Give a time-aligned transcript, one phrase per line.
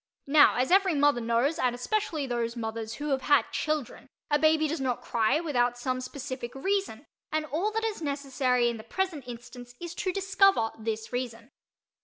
[0.25, 4.67] Now as every mother knows, and especially those mothers who have had children, a baby
[4.67, 9.27] does not cry without some specific reason and all that is necessary in the present
[9.27, 11.51] instance is to discover this reason.